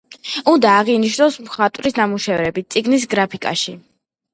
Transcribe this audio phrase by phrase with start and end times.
[0.53, 3.81] უნდა აღინიშნოს მხატვრის ნამუშევრები წიგნის გრაფიკაში.